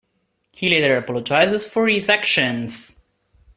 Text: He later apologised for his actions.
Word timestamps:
He 0.53 0.67
later 0.67 0.97
apologised 0.97 1.69
for 1.71 1.87
his 1.87 2.09
actions. 2.09 3.05